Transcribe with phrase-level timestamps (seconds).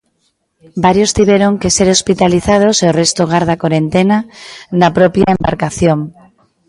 [0.85, 4.17] Varios tiveron que ser hospitalizados e o resto garda corentena
[4.79, 5.99] na propia embarcación.